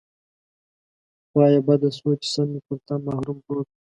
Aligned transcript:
خوا 1.29 1.45
یې 1.53 1.59
بده 1.67 1.89
شوه 1.97 2.13
چې 2.21 2.27
سر 2.33 2.45
مې 2.51 2.59
پر 2.65 2.77
نامحرم 2.87 3.37
پروت 3.45 3.67
و. 3.71 3.79